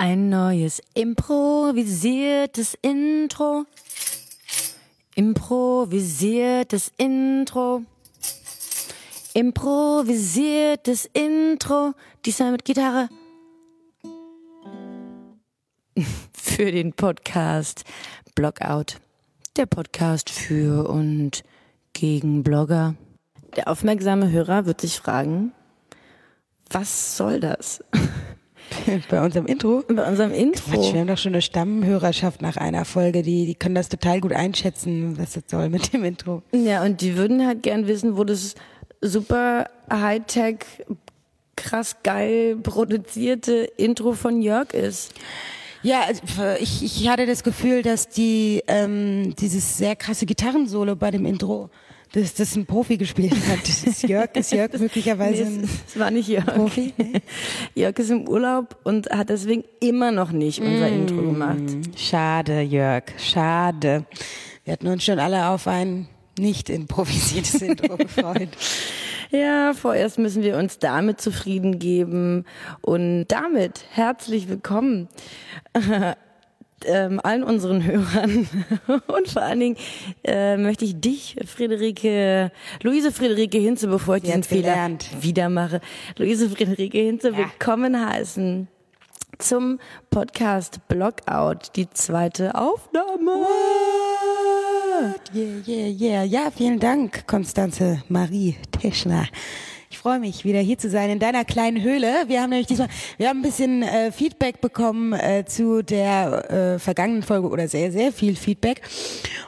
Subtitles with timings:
[0.00, 3.66] Ein neues improvisiertes Intro.
[5.14, 7.82] Improvisiertes Intro.
[9.34, 11.92] Improvisiertes Intro.
[12.24, 13.10] Diesmal mit Gitarre.
[16.32, 17.84] Für den Podcast
[18.34, 18.96] Blogout.
[19.58, 21.42] Der Podcast für und
[21.92, 22.94] gegen Blogger.
[23.54, 25.52] Der aufmerksame Hörer wird sich fragen,
[26.70, 27.84] was soll das?
[29.10, 29.82] Bei unserem Intro?
[29.88, 30.70] Bei unserem Intro.
[30.70, 34.20] Quatsch, wir haben doch schon eine Stammhörerschaft nach einer Folge, die, die können das total
[34.20, 36.42] gut einschätzen, was das soll mit dem Intro.
[36.52, 38.54] Ja, und die würden halt gern wissen, wo das
[39.00, 40.58] super Hightech,
[41.56, 45.12] krass geil produzierte Intro von Jörg ist.
[45.82, 46.22] Ja, also
[46.58, 51.70] ich, ich hatte das Gefühl, dass die ähm, dieses sehr krasse Gitarrensolo bei dem Intro,
[52.12, 53.60] dass das ein Profi gespielt hat.
[53.62, 56.46] Das ist Jörg, ist Jörg möglicherweise Nee, ein es, es war nicht Jörg.
[56.46, 56.92] Profi?
[57.74, 61.62] Jörg ist im Urlaub und hat deswegen immer noch nicht unser Intro gemacht.
[61.96, 64.04] Schade, Jörg, schade.
[64.64, 68.48] Wir hatten uns schon alle auf ein nicht improvisiertes Intro gefreut.
[69.30, 72.44] Ja, vorerst müssen wir uns damit zufrieden geben
[72.80, 75.08] und damit herzlich willkommen
[76.86, 78.48] ähm, allen unseren Hörern
[79.06, 79.76] und vor allen Dingen
[80.24, 82.50] äh, möchte ich dich, Friederike,
[82.82, 85.06] Luise Friederike Hinze, bevor ich Sie diesen Fehler gelernt.
[85.20, 85.80] wieder mache,
[86.16, 88.68] Luise Friederike Hinze willkommen heißen
[89.38, 89.78] zum
[90.10, 93.46] Podcast Blogout, die zweite Aufnahme.
[95.34, 96.24] Yeah, yeah, yeah.
[96.24, 99.26] Ja, vielen Dank, Konstanze Marie Teschner.
[99.92, 102.24] Ich freue mich, wieder hier zu sein in deiner kleinen Höhle.
[102.28, 102.86] Wir haben nämlich diesmal,
[103.18, 107.90] wir haben ein bisschen äh, Feedback bekommen äh, zu der äh, vergangenen Folge oder sehr,
[107.90, 108.82] sehr viel Feedback.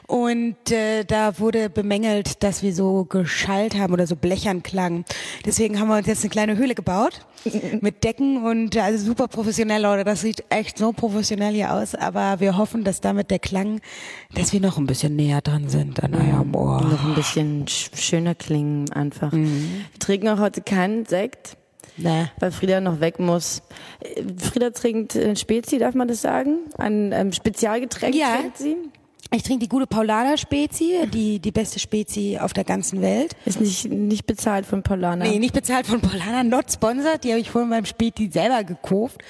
[0.05, 5.05] Und äh, da wurde bemängelt, dass wir so geschallt haben oder so blechern klangen.
[5.45, 7.25] Deswegen haben wir uns jetzt eine kleine Höhle gebaut
[7.81, 10.03] mit Decken und äh, also super professionell, Leute.
[10.03, 11.95] Das sieht echt so professionell hier aus.
[11.95, 13.79] Aber wir hoffen, dass damit der Klang,
[14.35, 16.81] dass wir noch ein bisschen näher dran sind an eurem Ohr.
[16.81, 19.31] Noch ein bisschen sch schöner klingen einfach.
[19.31, 19.47] Wir
[19.99, 21.57] trinken auch heute keinen Sekt,
[21.97, 22.25] Nee.
[22.39, 23.61] weil Frieda noch weg muss.
[24.39, 26.57] Frieda trinkt Spezi, darf man das sagen?
[26.77, 28.37] Ein ähm, Spezialgetränk Ja.
[28.37, 28.77] trinkt sie.
[29.31, 33.35] Ich trinke die gute Paulaner Spezi, die, die beste Spezi auf der ganzen Welt.
[33.45, 35.25] Ist nicht, nicht bezahlt von Paulana.
[35.25, 37.23] Nee, nicht bezahlt von Paulaner, not sponsored.
[37.23, 39.21] Die habe ich vorhin beim Spezi selber gekauft.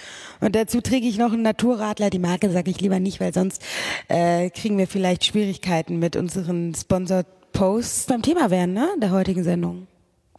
[0.42, 2.10] Und dazu trinke ich noch einen Naturradler.
[2.10, 3.62] Die Marke sage ich lieber nicht, weil sonst
[4.10, 8.90] äh, kriegen wir vielleicht Schwierigkeiten mit unseren Sponsored Posts beim Thema werden, ne?
[9.02, 9.88] Der heutigen Sendung.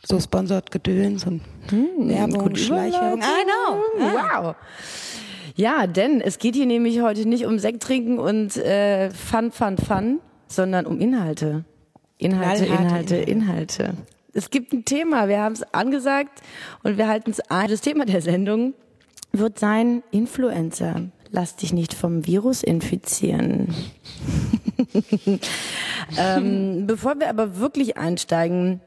[0.06, 3.20] So Sponsored Gedöns und Werbung, gute Schleichwerbung.
[3.20, 4.12] I know.
[4.12, 4.54] Wow.
[5.56, 9.78] Ja, denn es geht hier nämlich heute nicht um Sekt trinken und äh, Fun, Fun,
[9.78, 11.64] Fun, sondern um Inhalte.
[12.18, 13.94] Inhalte, Knallharte Inhalte, Inhalte.
[14.32, 16.42] Es gibt ein Thema, wir haben es angesagt
[16.82, 17.68] und wir halten es ein.
[17.68, 18.74] Das Thema der Sendung
[19.32, 21.02] wird sein Influencer.
[21.30, 23.74] Lass dich nicht vom Virus infizieren.
[26.18, 28.80] ähm, bevor wir aber wirklich einsteigen,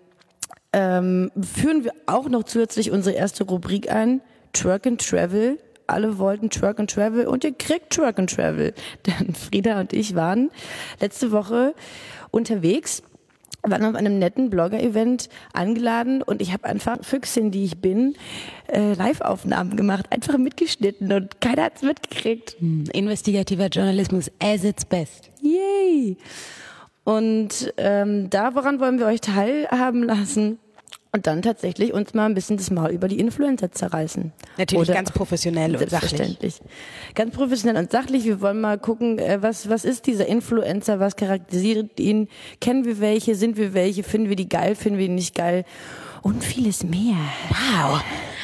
[0.73, 4.21] ähm, führen wir auch noch zusätzlich unsere erste Rubrik ein,
[4.53, 5.59] Truck and Travel.
[5.87, 8.73] Alle wollten Truck and Travel und ihr kriegt Truck and Travel.
[9.05, 10.51] Denn Frieda und ich waren
[10.99, 11.73] letzte Woche
[12.31, 13.03] unterwegs,
[13.63, 18.15] waren auf einem netten Blogger-Event eingeladen und ich habe einfach, Füchsin, die ich bin,
[18.67, 22.57] äh, Live-Aufnahmen gemacht, einfach mitgeschnitten und keiner hat's mitgekriegt.
[22.93, 25.31] Investigativer Journalismus as its best.
[25.41, 26.17] Yay!
[27.07, 30.59] Und ähm, da, woran wollen wir euch teilhaben lassen?
[31.13, 34.33] Und dann tatsächlich uns mal ein bisschen das Maul über die Influencer zerreißen.
[34.57, 36.59] Natürlich Oder- ganz professionell und sachlich.
[37.15, 38.25] Ganz professionell und sachlich.
[38.25, 42.27] Wir wollen mal gucken, äh, was, was ist dieser Influencer, was charakterisiert ihn,
[42.59, 45.63] kennen wir welche, sind wir welche, finden wir die geil, finden wir die nicht geil
[46.21, 47.15] und vieles mehr.
[47.49, 48.01] Wow.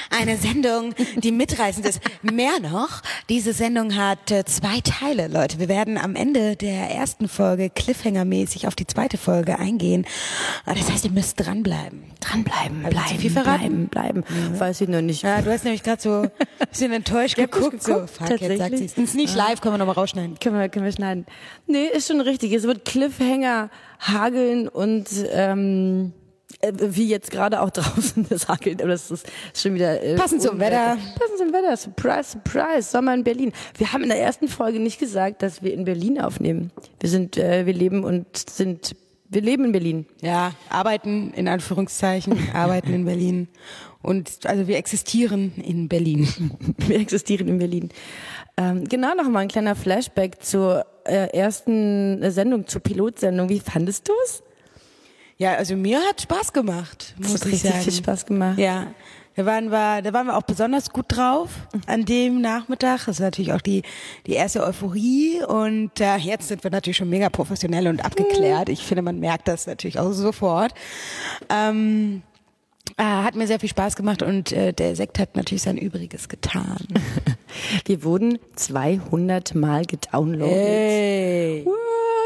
[0.10, 2.00] Eine Sendung, die mitreißend ist.
[2.22, 5.58] Mehr noch, diese Sendung hat äh, zwei Teile, Leute.
[5.58, 10.06] Wir werden am Ende der ersten Folge Cliffhanger-mäßig auf die zweite Folge eingehen.
[10.68, 12.04] Ah, Das heißt, ihr müsst dranbleiben.
[12.20, 13.88] Dranbleiben, zu bleiben, viel verraten?
[13.88, 14.60] bleiben, bleiben.
[14.60, 15.24] Weiß ich noch nicht.
[15.24, 16.32] Ja, du hast nämlich gerade so ein
[16.70, 17.82] bisschen enttäuscht nicht geguckt.
[17.82, 18.98] So, geguckt, fuck, jetzt sagt sie es.
[18.98, 20.38] Ist nicht live, können wir nochmal rausschneiden.
[20.40, 21.26] Können wir, können wir schneiden.
[21.66, 22.54] Nee, ist schon richtig.
[22.54, 26.14] Es wird Cliffhanger hageln und ähm,
[26.64, 30.42] äh, wie jetzt gerade auch draußen das Hageln, aber das ist schon wieder äh, Passend
[30.42, 30.60] zum.
[30.60, 30.98] Wetter.
[31.20, 31.76] Passend zum Wetter.
[31.76, 32.90] Surprise, surprise.
[32.90, 33.52] Sommer in Berlin.
[33.78, 36.72] Wir haben in der ersten Folge nicht gesagt, dass wir in Berlin aufnehmen.
[37.00, 38.96] Wir sind, äh, wir leben und sind,
[39.30, 40.06] wir leben in Berlin.
[40.22, 43.48] Ja, arbeiten in Anführungszeichen, arbeiten in Berlin.
[44.02, 46.28] Und also wir existieren in Berlin.
[46.78, 47.90] Wir existieren in Berlin.
[48.58, 53.48] Ähm, genau noch mal ein kleiner Flashback zur äh, ersten Sendung, zur Pilotsendung.
[53.48, 54.44] Wie fandest du es?
[55.38, 57.84] Ja, also mir hat Spaß gemacht, muss hat ich richtig sagen.
[57.84, 58.58] viel Spaß gemacht.
[58.60, 58.88] Ja,
[59.36, 61.50] Da waren wir, da waren wir auch besonders gut drauf
[61.88, 63.06] an dem Nachmittag.
[63.06, 63.82] Das ist natürlich auch die,
[64.28, 68.70] die erste Euphorie und äh, jetzt sind wir natürlich schon mega professionell und abgeklärt.
[68.70, 70.74] Ich finde, man merkt das natürlich auch sofort.
[71.50, 72.22] Ähm,
[72.98, 76.30] äh, hat mir sehr viel Spaß gemacht und äh, der Sekt hat natürlich sein Übriges
[76.30, 76.86] getan.
[77.86, 80.54] Wir wurden 200 Mal gedownloadet.
[80.56, 81.62] Hey.
[81.66, 81.74] What?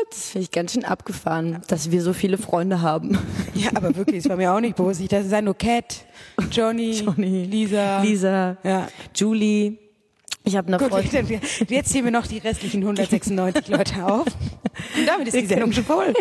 [0.10, 3.18] Das finde ich ganz schön abgefahren, dass wir so viele Freunde haben.
[3.54, 5.02] Ja, aber wirklich, es war mir auch nicht bewusst.
[5.02, 6.06] Ich dachte, es sei nur Cat,
[6.52, 8.02] Johnny, Johnny, Lisa.
[8.04, 8.88] Lisa, Ja.
[9.16, 9.78] Julie.
[10.44, 11.42] Ich habe eine Gut, Freundin.
[11.68, 14.28] jetzt zählen wir noch die restlichen 196 Leute auf.
[14.28, 16.14] Und damit ist die Sendung schon voll.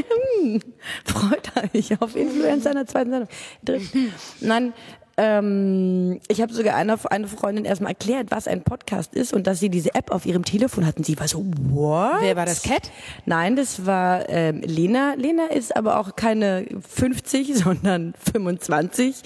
[1.05, 3.28] Freut euch auf Influencer in der zweiten Sendung.
[3.64, 4.12] Dritten.
[4.40, 4.73] Nein,
[5.18, 9.60] ähm, ich habe sogar einer, eine Freundin erstmal erklärt, was ein Podcast ist und dass
[9.60, 11.04] sie diese App auf ihrem Telefon hatten.
[11.04, 12.20] Sie war so, what?
[12.20, 12.90] Wer war das, Cat?
[13.24, 15.14] Nein, das war ähm, Lena.
[15.14, 19.22] Lena ist aber auch keine 50, sondern 25.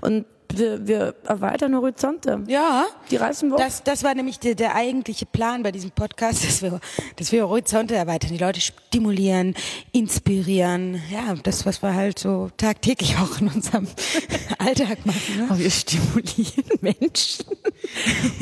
[0.00, 0.24] Und
[0.58, 2.42] wir, wir erweitern Horizonte.
[2.46, 2.86] Ja.
[3.10, 3.56] Die reißen wir.
[3.56, 6.80] Das, das war nämlich der, der eigentliche Plan bei diesem Podcast, dass wir,
[7.16, 9.54] dass wir Horizonte erweitern, die Leute stimulieren,
[9.92, 11.00] inspirieren.
[11.10, 13.86] Ja, das, was wir halt so tagtäglich auch in unserem
[14.58, 15.36] Alltag machen.
[15.36, 15.48] Ne?
[15.50, 17.44] Oh, wir stimulieren Menschen.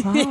[0.03, 0.27] Wow.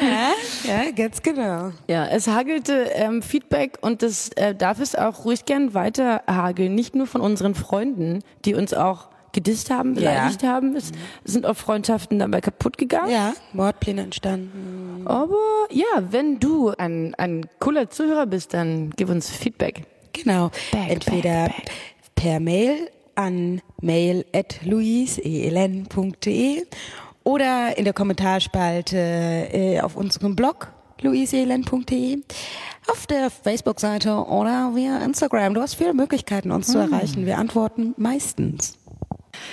[0.00, 0.32] Ja,
[0.64, 1.72] ja, ganz genau.
[1.86, 6.74] Ja, es hagelte ähm, Feedback und das äh, darf es auch ruhig gern weiter hageln.
[6.74, 10.76] Nicht nur von unseren Freunden, die uns auch gedisst haben, beleidigt haben.
[10.76, 10.92] Es
[11.24, 13.10] sind auch Freundschaften dabei kaputt gegangen.
[13.10, 15.02] Ja, Mordpläne entstanden.
[15.06, 15.36] Aber
[15.70, 19.82] ja, wenn du ein, ein cooler Zuhörer bist, dann gib uns Feedback.
[20.12, 20.50] Genau.
[20.70, 21.70] Back, Entweder back, back.
[22.14, 25.82] per Mail an mail at luiseln.de
[27.24, 30.68] oder in der Kommentarspalte äh, auf unserem Blog
[31.02, 32.22] luiseln.de,
[32.88, 35.54] auf der Facebook-Seite oder via Instagram.
[35.54, 37.26] Du hast viele Möglichkeiten, uns zu erreichen.
[37.26, 38.78] Wir antworten meistens.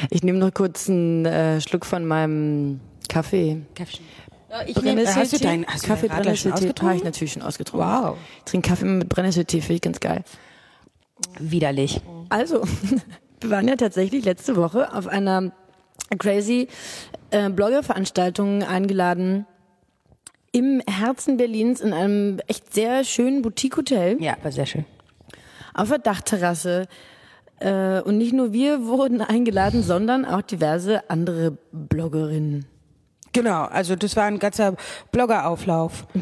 [0.10, 3.62] Ich nehme noch kurz einen äh, Schluck von meinem Kaffee.
[4.66, 6.50] Ich nehme, hast du deinen hast Kaffee du Brennnesseltee?
[6.52, 7.04] Habe ich ausgetrunken?
[7.04, 7.90] natürlich schon ausgetrunken.
[7.90, 8.18] Wow.
[8.40, 10.24] Ich trinke Kaffee mit Brennnesseltee, finde ich ganz geil.
[11.40, 12.02] Widerlich.
[12.30, 12.64] Also,
[13.42, 15.52] wir waren ja tatsächlich letzte Woche auf einer
[16.18, 16.68] crazy
[17.32, 19.46] äh, Blogger-Veranstaltung eingeladen
[20.52, 24.86] im Herzen Berlins in einem echt sehr schönen Boutique-Hotel Ja, war sehr schön.
[25.76, 26.88] auf der Dachterrasse.
[27.60, 32.66] Äh, und nicht nur wir wurden eingeladen, sondern auch diverse andere Bloggerinnen.
[33.32, 34.76] Genau, also das war ein ganzer
[35.12, 36.08] Bloggerauflauf.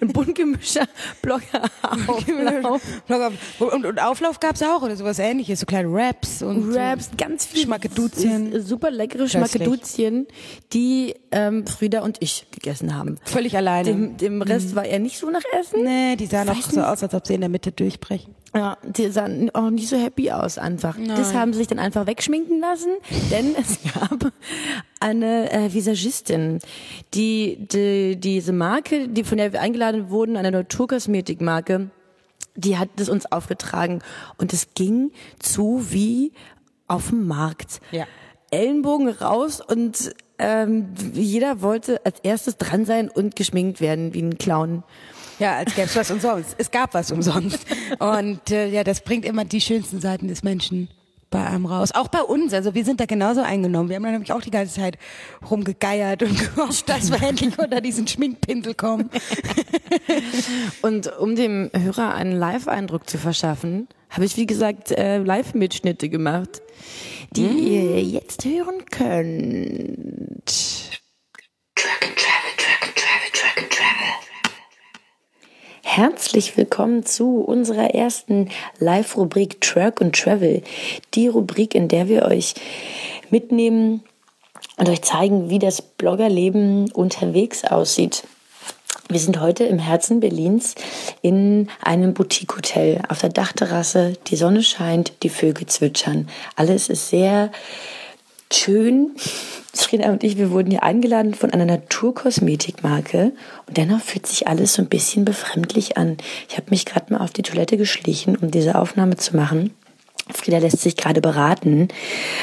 [0.00, 0.86] Ein bunt gemischter
[1.22, 2.82] Blogger-Auflauf.
[3.06, 3.30] Blogger
[3.60, 7.62] und, und Auflauf gab's auch oder sowas ähnliches, so kleine Raps und Raps, ganz viel
[7.62, 8.60] Schmackeduzien.
[8.62, 9.28] super leckere.
[9.28, 10.26] Schmackeduzien,
[10.72, 13.18] die ähm, Frieda und ich gegessen haben.
[13.24, 13.84] völlig alleine.
[13.84, 15.84] Dem, dem Rest war er nicht so nach Essen.
[15.84, 16.88] nee, die sahen auch so nicht.
[16.88, 18.35] aus, als ob sie in der Mitte durchbrechen.
[18.56, 20.96] Ja, die sahen auch nicht so happy aus einfach.
[21.06, 22.96] Das haben sie sich dann einfach wegschminken lassen,
[23.30, 24.32] denn es gab
[24.98, 26.60] eine äh, Visagistin,
[27.12, 31.90] die, die diese Marke, die von der wir eingeladen wurden, eine Naturkosmetikmarke,
[32.54, 34.00] die hat das uns aufgetragen
[34.38, 36.32] und es ging zu wie
[36.88, 37.80] auf dem Markt.
[37.90, 38.06] Ja.
[38.50, 44.38] Ellenbogen raus und ähm, jeder wollte als erstes dran sein und geschminkt werden wie ein
[44.38, 44.82] Clown.
[45.38, 46.54] Ja, als gäbe es was umsonst.
[46.58, 47.66] Es gab was umsonst.
[47.98, 50.88] Und äh, ja, das bringt immer die schönsten Seiten des Menschen
[51.30, 51.92] bei einem raus.
[51.92, 52.54] Auch bei uns.
[52.54, 53.88] Also wir sind da genauso eingenommen.
[53.88, 54.96] Wir haben da nämlich auch die ganze Zeit
[55.50, 59.10] rumgegeiert und gehofft, dass wir endlich unter diesen Schminkpinsel kommen.
[60.82, 66.62] Und um dem Hörer einen Live-Eindruck zu verschaffen, habe ich, wie gesagt, äh, Live-Mitschnitte gemacht,
[67.32, 70.46] die ihr jetzt hören könnt.
[71.74, 73.65] Track and Travel, Track and Travel, Track and Travel.
[75.88, 78.50] Herzlich willkommen zu unserer ersten
[78.80, 80.62] Live-Rubrik Track and Travel.
[81.14, 82.54] Die Rubrik, in der wir euch
[83.30, 84.02] mitnehmen
[84.76, 88.24] und euch zeigen, wie das Bloggerleben unterwegs aussieht.
[89.08, 90.74] Wir sind heute im Herzen Berlins
[91.22, 94.14] in einem Boutique-Hotel auf der Dachterrasse.
[94.26, 96.28] Die Sonne scheint, die Vögel zwitschern.
[96.56, 97.52] Alles ist sehr
[98.52, 99.16] schön.
[99.86, 103.32] Frieda und ich, wir wurden hier eingeladen von einer Naturkosmetikmarke
[103.66, 106.16] und dennoch fühlt sich alles so ein bisschen befremdlich an.
[106.48, 109.74] Ich habe mich gerade mal auf die Toilette geschlichen, um diese Aufnahme zu machen.
[110.28, 111.86] Frieda lässt sich gerade beraten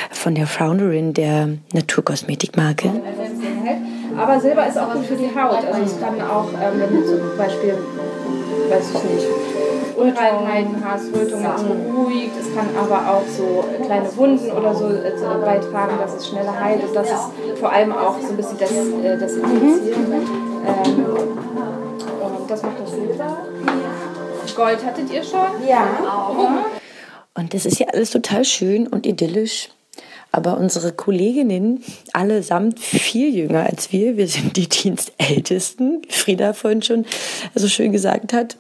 [0.10, 2.90] von der Founderin der Naturkosmetikmarke.
[4.18, 5.66] Aber Silber ist auch gut für die Haut.
[5.66, 7.78] Also es kann auch, ähm, wenn du zum Beispiel,
[8.70, 9.28] weiß ich nicht,
[9.96, 12.32] Unreinheiten hast, Rötungen, es beruhigt.
[12.40, 16.60] Es kann aber auch so kleine Wunden oder so äh, so beitragen, dass es schneller
[16.60, 16.84] heilt.
[16.84, 20.14] Und das ist vor allem auch so ein bisschen das, äh, das Infizieren.
[20.66, 21.06] Ähm,
[22.22, 23.38] und das macht das Silber.
[24.56, 25.68] Gold hattet ihr schon?
[25.68, 25.88] Ja.
[27.34, 29.70] Und das ist ja alles total schön und idyllisch.
[30.32, 36.82] Aber unsere Kolleginnen, allesamt viel jünger als wir, wir sind die Dienstältesten, wie Frieda vorhin
[36.82, 37.06] schon
[37.54, 38.58] so schön gesagt hat,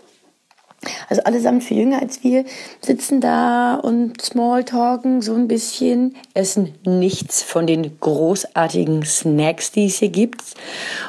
[1.09, 2.45] also allesamt viel jünger als wir,
[2.81, 9.97] sitzen da und Smalltalken so ein bisschen, essen nichts von den großartigen Snacks, die es
[9.97, 10.41] hier gibt.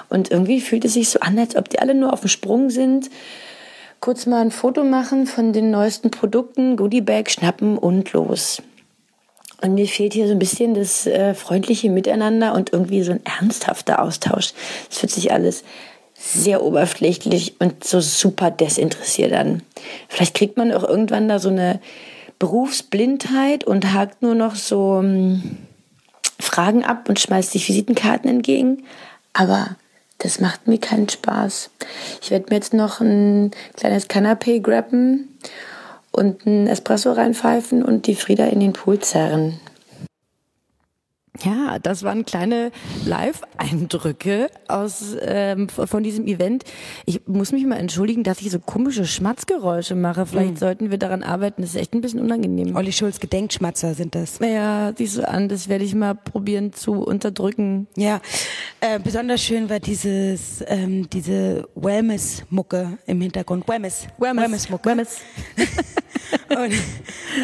[0.08, 2.70] Und irgendwie fühlt es sich so an, als ob die alle nur auf dem Sprung
[2.70, 3.10] sind.
[4.00, 8.62] Kurz mal ein Foto machen von den neuesten Produkten, Goodiebag schnappen und los.
[9.62, 13.24] Und mir fehlt hier so ein bisschen das äh, freundliche Miteinander und irgendwie so ein
[13.24, 14.52] ernsthafter Austausch.
[14.90, 15.64] Es fühlt sich alles
[16.24, 19.62] sehr oberflächlich und so super desinteressiert an.
[20.08, 21.80] Vielleicht kriegt man auch irgendwann da so eine
[22.38, 25.58] Berufsblindheit und hakt nur noch so ähm,
[26.40, 28.84] Fragen ab und schmeißt sich Visitenkarten entgegen.
[29.34, 29.76] Aber
[30.18, 31.70] das macht mir keinen Spaß.
[32.22, 35.28] Ich werde mir jetzt noch ein kleines Canapé grabben
[36.10, 39.60] und ein Espresso reinpfeifen und die Frieda in den Pool zerren.
[41.42, 42.70] Ja, das waren kleine
[43.04, 46.62] Live-Eindrücke aus ähm, von diesem Event.
[47.06, 50.26] Ich muss mich mal entschuldigen, dass ich so komische Schmatzgeräusche mache.
[50.26, 50.58] Vielleicht mhm.
[50.58, 51.62] sollten wir daran arbeiten.
[51.62, 52.76] Das ist echt ein bisschen unangenehm.
[52.76, 54.38] Olli Schulz Gedenkschmatzer sind das.
[54.38, 55.48] Ja, siehst du an.
[55.48, 57.88] Das werde ich mal probieren zu unterdrücken.
[57.96, 58.20] Ja,
[58.80, 63.66] äh, besonders schön war dieses ähm, diese Wellness-Mucke im Hintergrund.
[63.66, 64.06] Wellness.
[64.18, 64.88] Wellness-Mucke.
[64.88, 65.18] Wellness.
[66.50, 66.72] und,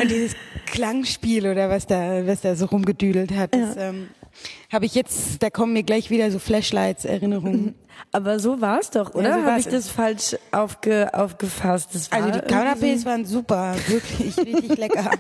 [0.01, 0.37] und dieses
[0.71, 3.55] Klangspiel oder was da, was da so rumgedüdelt hat.
[3.55, 3.91] Das, ja.
[3.91, 4.09] ähm,
[4.73, 7.75] habe ich jetzt, da kommen mir gleich wieder so Flashlights, Erinnerungen.
[8.13, 9.29] Aber so war es doch, oder?
[9.29, 11.91] Ja, so habe ich das falsch aufge, aufgefasst?
[11.95, 15.11] Das also die Canapés so waren super, wirklich richtig lecker.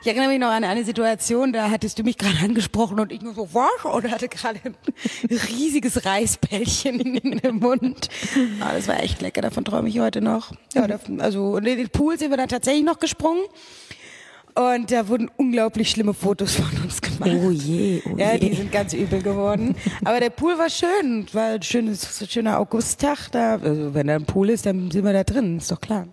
[0.00, 3.22] Ich erinnere mich noch an eine Situation, da hattest du mich gerade angesprochen und ich
[3.22, 3.84] nur so, was?
[3.86, 4.74] Oder hatte gerade ein
[5.30, 8.10] riesiges Reisbällchen in den Mund.
[8.60, 10.52] Ah, das war echt lecker, davon träume ich heute noch.
[10.74, 10.86] Ja,
[11.18, 13.40] also in den Pool sind wir dann tatsächlich noch gesprungen.
[14.54, 17.30] Und da wurden unglaublich schlimme Fotos von uns gemacht.
[17.42, 19.74] Oh je, oh Ja, die sind ganz übel geworden.
[20.04, 21.26] Aber der Pool war schön.
[21.32, 23.30] War ein schönes, schöner Augusttag.
[23.32, 26.06] Da, also wenn da ein Pool ist, dann sind wir da drin, ist doch klar.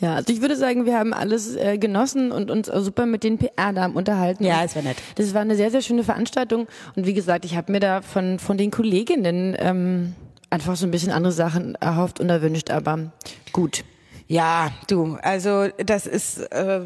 [0.00, 3.38] Ja, also ich würde sagen, wir haben alles äh, genossen und uns super mit den
[3.38, 4.44] PR-Damen unterhalten.
[4.44, 4.96] Ja, es war nett.
[5.16, 6.66] Das war eine sehr, sehr schöne Veranstaltung.
[6.96, 10.14] Und wie gesagt, ich habe mir da von, von den Kolleginnen ähm,
[10.50, 13.12] einfach so ein bisschen andere Sachen erhofft und erwünscht, aber
[13.52, 13.84] gut.
[14.26, 16.38] Ja, du, also das ist...
[16.52, 16.80] Äh,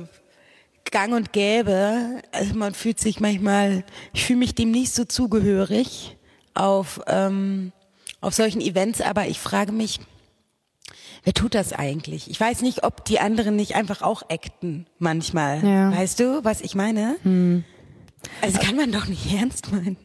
[0.90, 2.22] gang und gäbe.
[2.32, 6.16] Also man fühlt sich manchmal, ich fühle mich dem nicht so zugehörig
[6.54, 7.72] auf, ähm,
[8.20, 10.00] auf solchen Events, aber ich frage mich,
[11.24, 12.30] wer tut das eigentlich?
[12.30, 15.64] Ich weiß nicht, ob die anderen nicht einfach auch acten manchmal.
[15.64, 15.92] Ja.
[15.92, 17.16] Weißt du, was ich meine?
[17.22, 17.64] Hm.
[18.40, 19.96] Also kann man doch nicht ernst meinen.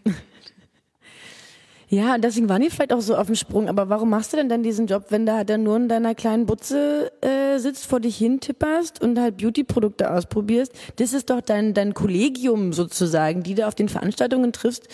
[1.89, 3.69] Ja, deswegen waren die vielleicht auch so auf dem Sprung.
[3.69, 6.15] Aber warum machst du denn dann diesen Job, wenn da halt dann nur in deiner
[6.15, 10.73] kleinen Butze äh, sitzt, vor dich hin tipperst und halt Beauty-Produkte ausprobierst?
[10.97, 14.87] Das ist doch dein, dein Kollegium sozusagen, die du auf den Veranstaltungen triffst.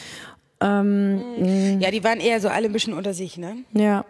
[0.62, 3.58] Ähm, ja, die waren eher so alle ein bisschen unter sich, ne?
[3.74, 4.06] Ja.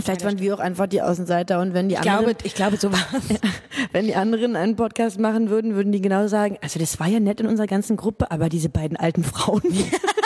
[0.00, 2.76] Vielleicht waren wir auch einfach die Außenseiter und wenn die ich anderen, glaube, ich glaube,
[2.76, 3.40] so war's.
[3.92, 7.18] wenn die anderen einen Podcast machen würden, würden die genau sagen, also das war ja
[7.18, 9.62] nett in unserer ganzen Gruppe, aber diese beiden alten Frauen.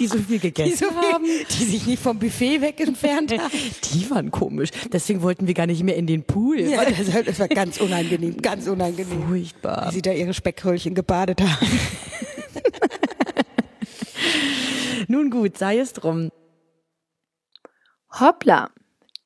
[0.00, 1.24] die so viel gegessen die so viel, haben.
[1.24, 3.52] Die sich nicht vom Buffet weg entfernt haben.
[3.92, 4.70] Die waren komisch.
[4.92, 6.60] Deswegen wollten wir gar nicht mehr in den Pool.
[6.60, 9.28] Ja, das, das war ganz unangenehm, ganz unangenehm.
[9.28, 9.88] Furchtbar.
[9.88, 11.66] Wie sie da ihre Speckröllchen gebadet haben.
[15.08, 16.30] Nun gut, sei es drum.
[18.18, 18.70] Hoppla.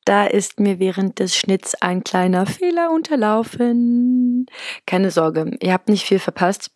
[0.03, 4.45] Da ist mir während des Schnitts ein kleiner Fehler unterlaufen.
[4.85, 6.69] Keine Sorge, ihr habt nicht viel verpasst.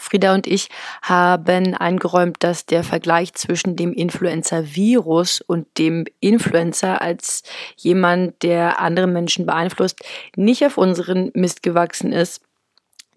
[0.00, 0.68] Frieda und ich
[1.02, 7.42] haben eingeräumt, dass der Vergleich zwischen dem Influenza-Virus und dem Influencer als
[7.76, 10.00] jemand, der andere Menschen beeinflusst,
[10.36, 12.42] nicht auf unseren Mist gewachsen ist.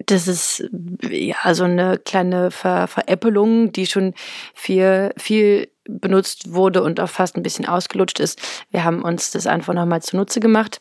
[0.06, 0.64] Das ist
[1.10, 4.14] ja so eine kleine Ver Veräppelung, die schon
[4.54, 8.40] viel, viel benutzt wurde und auch fast ein bisschen ausgelutscht ist.
[8.72, 10.80] Wir haben uns das einfach nochmal zunutze gemacht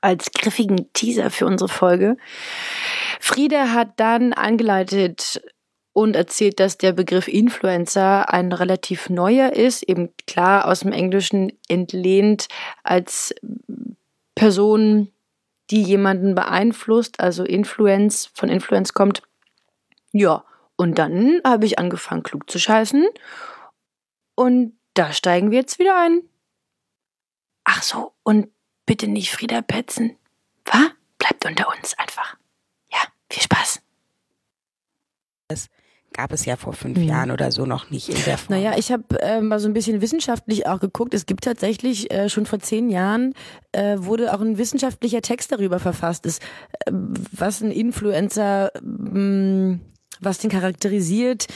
[0.00, 2.16] als griffigen Teaser für unsere Folge.
[3.20, 5.42] Frieda hat dann angeleitet
[5.92, 11.52] und erzählt, dass der Begriff Influencer ein relativ neuer ist, eben klar aus dem Englischen
[11.68, 12.48] entlehnt
[12.82, 13.34] als
[14.34, 15.12] Person,
[15.70, 19.22] die jemanden beeinflusst, also Influence, von Influence kommt.
[20.12, 20.44] Ja,
[20.76, 23.06] und dann habe ich angefangen, klug zu scheißen.
[24.34, 26.20] Und da steigen wir jetzt wieder ein.
[27.64, 28.48] Ach so, und
[28.84, 30.16] bitte nicht Frieda petzen.
[30.66, 30.90] Was?
[31.18, 32.36] Bleibt unter uns einfach.
[33.30, 33.82] Viel Spaß.
[35.48, 35.68] Das
[36.12, 37.04] gab es ja vor fünf mhm.
[37.04, 38.56] Jahren oder so noch nicht in der Form.
[38.56, 41.14] Naja, ich habe äh, mal so ein bisschen wissenschaftlich auch geguckt.
[41.14, 43.34] Es gibt tatsächlich äh, schon vor zehn Jahren
[43.72, 46.42] äh, wurde auch ein wissenschaftlicher Text darüber verfasst, ist,
[46.86, 49.80] äh, was ein Influencer mh, mm,
[50.20, 51.46] was den charakterisiert,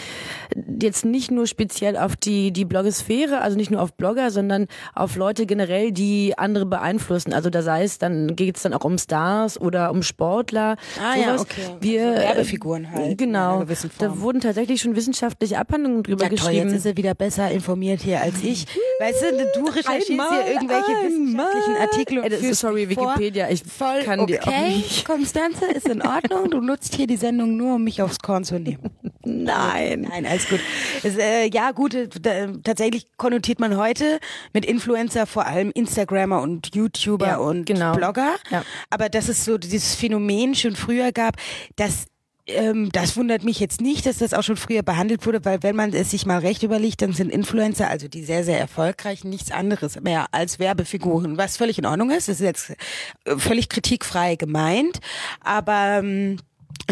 [0.80, 5.16] jetzt nicht nur speziell auf die, die Blogosphäre, also nicht nur auf Blogger, sondern auf
[5.16, 7.32] Leute generell, die andere beeinflussen.
[7.32, 10.76] Also da sei es, dann geht es dann auch um Stars oder um Sportler.
[11.00, 11.24] Ah sowas.
[11.26, 11.76] ja, okay.
[11.80, 13.18] Wir, also Werbefiguren halt.
[13.18, 13.60] Genau.
[13.60, 14.08] Gewissen Form.
[14.14, 16.68] Da wurden tatsächlich schon wissenschaftliche Abhandlungen drüber Ja, toll, geschrieben.
[16.68, 18.66] jetzt ist er wieder besser informiert hier als ich.
[19.00, 21.82] Weißt du, du recherchierst Einmal, hier irgendwelche wissenschaftlichen einmal.
[21.82, 22.88] Artikel und Ey, ist- sorry.
[22.88, 25.04] Wikipedia, ich Voll kann dir auch okay, nicht.
[25.04, 26.50] Konstanze, ist in Ordnung.
[26.50, 28.90] Du nutzt hier die Sendung nur, um mich aufs Korn zu nehmen.
[29.24, 30.06] Nein.
[30.08, 30.60] Nein, alles gut.
[31.02, 34.18] Es, äh, ja, gut, äh, da, tatsächlich konnotiert man heute
[34.52, 37.94] mit Influencer vor allem Instagrammer und YouTuber Ja, und genau.
[37.94, 38.36] Blogger.
[38.50, 38.64] Ja.
[38.88, 41.36] Aber dass es so dieses Phänomen schon früher gab,
[41.76, 42.06] dass
[42.50, 45.76] ähm, das wundert mich jetzt nicht, dass das auch schon früher behandelt wurde, weil wenn
[45.76, 49.50] man es sich mal recht überlegt, dann sind Influencer, also die sehr, sehr erfolgreich, nichts
[49.50, 52.28] anderes mehr als Werbefiguren, was völlig in Ordnung ist.
[52.28, 52.70] Das ist jetzt
[53.24, 54.98] äh, völlig kritikfrei gemeint,
[55.40, 56.38] aber ähm,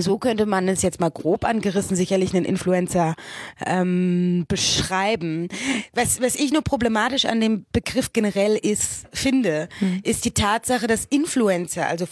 [0.02, 3.14] so könnte man es jetzt mal grob angerissen sicherlich einen Influencer
[3.64, 5.48] ähm, beschreiben.
[5.94, 9.68] Was, was ich nur problematisch an dem Begriff generell ist, finde,
[10.02, 12.06] ist die Tatsache, dass Influencer, also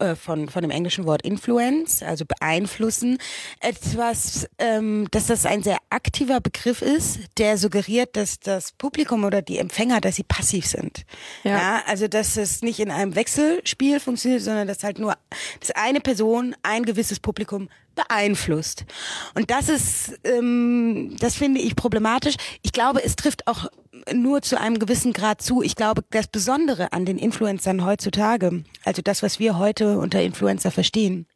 [0.00, 3.18] äh, von, von dem englischen Wort influence, also beeinflussen,
[3.60, 9.42] etwas, ähm, dass das ein sehr aktiver Begriff ist, der suggeriert, dass das Publikum oder
[9.42, 11.04] die Empfänger, dass sie passiv sind.
[11.42, 11.50] Ja.
[11.50, 15.14] ja also dass es nicht in einem Wechselspiel funktioniert, sondern dass halt nur,
[15.60, 18.84] dass eine Person ein gewisses Publikum beeinflusst.
[19.34, 22.34] Und das ist, ähm, das finde ich problematisch.
[22.62, 23.66] Ich glaube, es trifft auch
[24.12, 25.62] nur zu einem gewissen Grad zu.
[25.62, 30.70] Ich glaube, das Besondere an den Influencern heutzutage, also das, was wir heute unter Influencer
[30.70, 31.26] verstehen,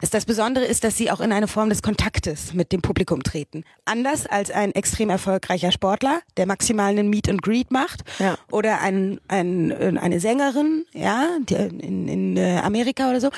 [0.00, 3.24] dass das Besondere ist, dass sie auch in eine Form des Kontaktes mit dem Publikum
[3.24, 3.64] treten.
[3.84, 8.38] Anders als ein extrem erfolgreicher Sportler, der maximal einen Meet and Greet macht, Ja.
[8.52, 13.30] oder ein, ein, eine Sängerin, ja, in, in äh, Amerika oder so.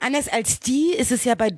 [0.00, 1.50] Anders als die ist es ja bei,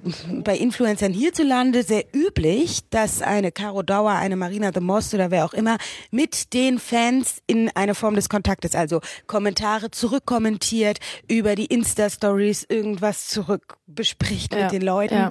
[0.45, 5.45] bei Influencern hierzulande sehr üblich, dass eine Caro Dauer, eine Marina de Most oder wer
[5.45, 5.79] auch immer
[6.11, 10.99] mit den Fans in eine Form des Kontaktes, also Kommentare zurückkommentiert,
[11.29, 15.15] über die Insta-Stories irgendwas zurück bespricht Ja, mit den Leuten.
[15.15, 15.31] ja.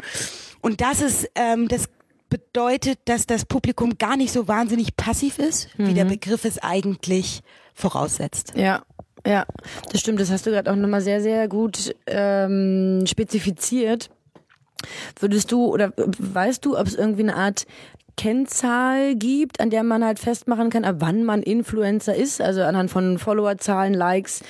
[0.61, 1.89] Und das ist, ähm, das
[2.29, 7.41] bedeutet, dass das Publikum gar nicht so wahnsinnig passiv ist, wie der Begriff es eigentlich
[7.73, 8.53] voraussetzt.
[8.55, 8.83] Ja,
[9.25, 9.45] ja,
[9.91, 10.19] das stimmt.
[10.19, 14.09] Das hast du gerade auch nochmal sehr, sehr gut ähm, spezifiziert.
[15.19, 17.65] Würdest du oder weißt du, ob es irgendwie eine Art
[18.19, 22.41] Kennzahl gibt, an der man halt festmachen kann, ab wann man Influencer ist?
[22.41, 24.41] Also anhand von Followerzahlen, Likes.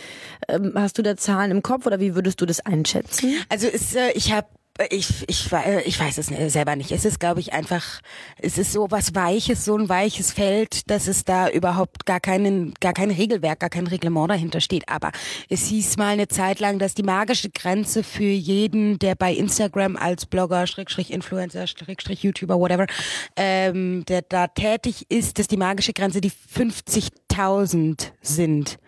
[0.48, 3.36] Ähm, hast du da Zahlen im Kopf oder wie würdest du das einschätzen?
[3.48, 4.48] Also ist, äh, ich habe
[4.90, 6.92] ich, ich, äh, ich weiß es selber nicht.
[6.92, 8.02] Es ist, glaube ich, einfach,
[8.38, 12.74] es ist so was Weiches, so ein weiches Feld, dass es da überhaupt gar keinen,
[12.80, 14.88] gar kein Regelwerk, gar kein Reglement dahinter steht.
[14.88, 15.12] Aber
[15.50, 19.98] es hieß mal eine Zeit lang, dass die magische Grenze für jeden, der bei Instagram
[19.98, 22.88] als Blogger, Schrägstrich Influencer, Schrägstrich YouTuber, whatever,
[23.36, 28.80] ähm, der da tätig ist, dass die magische Grenze die 50.000 sind.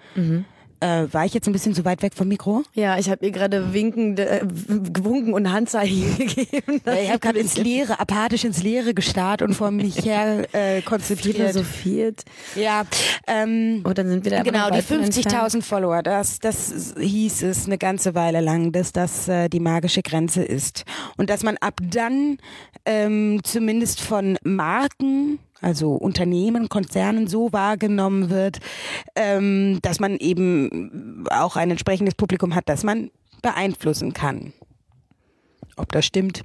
[0.81, 2.63] Äh, war ich jetzt ein bisschen zu weit weg vom Mikro?
[2.73, 4.45] Ja, ich habe ihr gerade winkende, äh,
[4.91, 6.81] gewunken und Handzeichen gegeben.
[6.85, 10.81] Ja, ich habe gerade ins Leere, apathisch ins Leere gestarrt und vor mich her äh,
[10.81, 11.37] konzentriert.
[11.37, 12.23] philosophiert.
[12.55, 12.83] Ja,
[13.27, 15.53] ähm, Und dann sind wir da genau, die weit von entfernt.
[15.55, 20.01] 50.000 Follower, das, das hieß es eine ganze Weile lang, dass das äh, die magische
[20.01, 20.83] Grenze ist.
[21.17, 22.37] Und dass man ab dann
[22.85, 28.60] ähm, zumindest von Marken, also Unternehmen, Konzernen so wahrgenommen wird,
[29.15, 34.54] ähm, dass man eben auch ein entsprechendes Publikum hat, das man beeinflussen kann.
[35.78, 36.43] Ob das stimmt,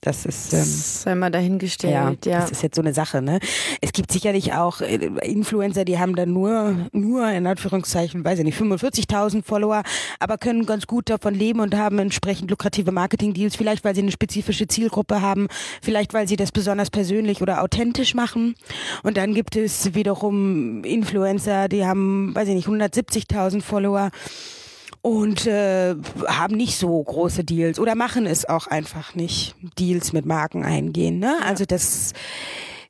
[0.00, 0.52] das ist...
[0.52, 2.40] Ähm, Sei mal dahingestellt, ja.
[2.40, 3.40] das ist jetzt so eine Sache, ne?
[3.80, 8.44] Es gibt sicherlich auch äh, Influencer, die haben dann nur, nur in Anführungszeichen, weiß ich
[8.44, 9.82] nicht, 45.000 Follower,
[10.20, 14.12] aber können ganz gut davon leben und haben entsprechend lukrative Marketing-Deals, vielleicht weil sie eine
[14.12, 15.48] spezifische Zielgruppe haben,
[15.82, 18.54] vielleicht weil sie das besonders persönlich oder authentisch machen.
[19.02, 24.10] Und dann gibt es wiederum Influencer, die haben, weiß ich nicht, 170.000 Follower
[25.06, 25.94] und äh,
[26.26, 31.20] haben nicht so große Deals oder machen es auch einfach nicht, Deals mit Marken eingehen.
[31.20, 31.36] Ne?
[31.44, 32.12] Also das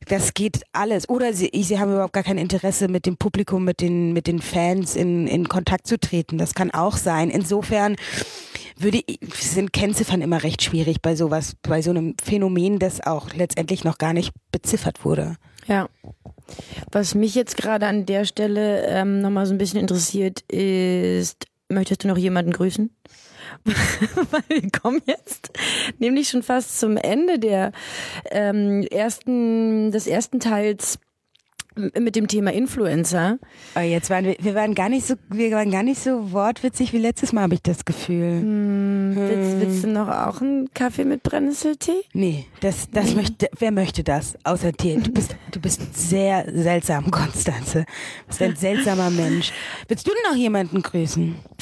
[0.09, 1.11] das geht alles.
[1.11, 4.41] Oder sie, sie haben überhaupt gar kein Interesse, mit dem Publikum, mit den, mit den
[4.41, 6.39] Fans in, in Kontakt zu treten.
[6.39, 7.29] Das kann auch sein.
[7.29, 7.97] Insofern
[8.79, 13.35] würde ich, sind Kennziffern immer recht schwierig bei sowas, bei so einem Phänomen, das auch
[13.35, 15.37] letztendlich noch gar nicht beziffert wurde.
[15.67, 15.89] Ja.
[16.93, 22.05] Was mich jetzt gerade an der Stelle ähm, nochmal so ein bisschen interessiert ist, möchtest
[22.05, 22.91] du noch jemanden grüßen?
[24.31, 25.51] Weil wir kommen jetzt
[25.99, 27.73] nämlich schon fast zum Ende der
[28.31, 30.99] ähm, ersten, des ersten Teils
[31.77, 33.39] mit dem Thema Influencer.
[33.77, 36.93] Oh, jetzt waren wir, wir waren gar nicht so, wir waren gar nicht so wortwitzig
[36.93, 38.41] wie letztes Mal, habe ich das Gefühl.
[38.41, 42.03] Hm, willst, willst, du noch auch einen Kaffee mit Brennnesseltee?
[42.15, 43.17] Nee, das, das nee.
[43.17, 45.01] möchte, wer möchte das außer dir?
[45.01, 47.81] Du bist, du bist sehr seltsam, Konstanze.
[47.81, 49.53] Du bist ein seltsamer Mensch.
[49.89, 51.37] Willst du noch jemanden grüßen?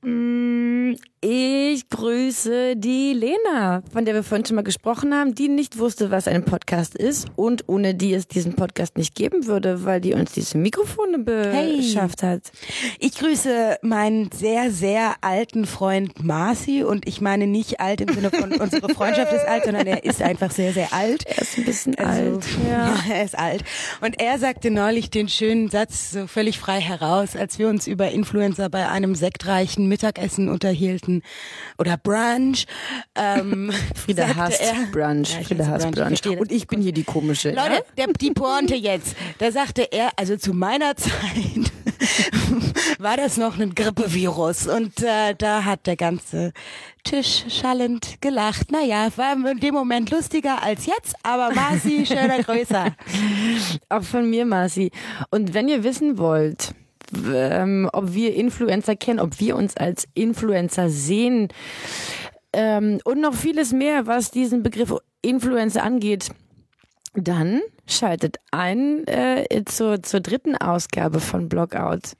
[0.00, 6.12] ich grüße die Lena, von der wir vorhin schon mal gesprochen haben, die nicht wusste,
[6.12, 10.14] was ein Podcast ist und ohne die es diesen Podcast nicht geben würde, weil die
[10.14, 12.34] uns diese Mikrofone beschafft hey.
[12.34, 12.52] hat.
[13.00, 18.30] Ich grüße meinen sehr, sehr alten Freund Marci und ich meine nicht alt im Sinne
[18.30, 21.24] von unsere Freundschaft ist alt, sondern er ist einfach sehr, sehr alt.
[21.26, 22.46] Er ist ein bisschen also, alt.
[22.68, 22.94] Ja.
[23.08, 23.64] ja, er ist alt.
[24.00, 28.12] Und er sagte neulich den schönen Satz so völlig frei heraus, als wir uns über
[28.12, 31.22] Influencer bei einem sektreichen Mittagessen unterhielten
[31.78, 32.66] oder Brunch.
[33.14, 35.34] Ähm, Frieda hasst er, Brunch.
[35.34, 36.22] Ja, Frieda hasst Brunch.
[36.22, 36.40] Brunch.
[36.40, 37.50] Und ich bin hier die komische.
[37.50, 38.06] Leute, ja?
[38.06, 39.16] der, die Pointe jetzt.
[39.38, 41.72] Da sagte er, also zu meiner Zeit
[42.98, 46.52] war das noch ein Grippevirus und äh, da hat der ganze
[47.04, 48.70] Tisch schallend gelacht.
[48.70, 52.94] Naja, war in dem Moment lustiger als jetzt, aber Marci, schöner größer.
[53.88, 54.90] Auch von mir, Marci.
[55.30, 56.74] Und wenn ihr wissen wollt,
[57.32, 61.48] ähm, ob wir Influencer kennen, ob wir uns als Influencer sehen
[62.52, 66.30] ähm, und noch vieles mehr, was diesen Begriff Influencer angeht,
[67.14, 72.12] dann schaltet ein äh, zur, zur dritten Ausgabe von Blockout.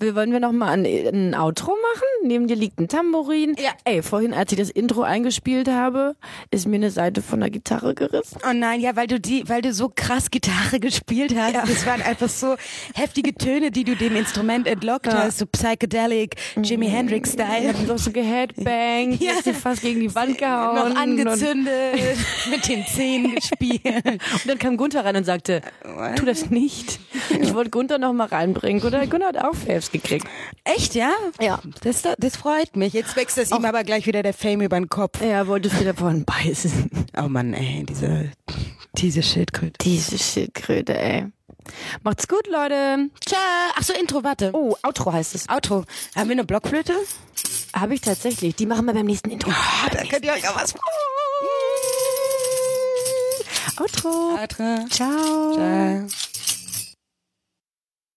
[0.00, 2.28] Wollen wir noch mal ein, ein Outro machen?
[2.28, 3.54] Neben dir liegt ein Tambourin.
[3.58, 3.70] Ja.
[3.84, 6.16] Ey, vorhin, als ich das Intro eingespielt habe,
[6.50, 8.38] ist mir eine Seite von der Gitarre gerissen.
[8.44, 11.54] Oh nein, ja, weil du die, weil du so krass Gitarre gespielt hast.
[11.54, 11.64] Ja.
[11.64, 12.56] Das waren einfach so
[12.94, 15.24] heftige Töne, die du dem Instrument entlockt ja.
[15.24, 16.92] hast, so psychedelic, Jimi mhm.
[16.92, 17.70] Hendrix Style.
[17.70, 19.32] Ich hab so geheadbanged, ja.
[19.36, 20.90] hast du fast gegen die Wand gehauen.
[20.90, 22.16] Noch angezündet,
[22.50, 24.04] mit den Zähnen gespielt.
[24.04, 25.62] Und dann kam Gunther rein und sagte,
[26.16, 26.98] tu das nicht.
[27.40, 28.82] Ich wollte Gunther noch mal reinbringen.
[28.82, 30.26] Oder Gunther hat auch Faves gekriegt.
[30.64, 31.12] Echt, ja?
[31.40, 31.60] Ja.
[31.82, 32.92] Das, das freut mich.
[32.92, 35.20] Jetzt wächst es ihm aber gleich wieder der Fame über den Kopf.
[35.20, 36.90] Er wollte wieder vorhin beißen.
[37.16, 38.30] Oh Mann, ey, diese,
[38.96, 39.74] diese Schildkröte.
[39.82, 41.26] Diese Schildkröte, ey.
[42.02, 43.10] Macht's gut, Leute.
[43.24, 43.38] Ciao.
[43.76, 44.50] Ach so, Intro, warte.
[44.52, 45.48] Oh, Outro heißt es.
[45.48, 45.84] Outro.
[46.16, 46.94] Haben wir eine Blockflöte?
[47.72, 48.56] Habe ich tatsächlich.
[48.56, 49.50] Die machen wir beim nächsten Intro.
[49.50, 50.82] Oh, da könnt ihr euch auch was freuen.
[53.80, 54.38] Outro.
[54.40, 54.88] Outro.
[54.90, 55.52] Ciao.
[55.54, 56.06] Ciao.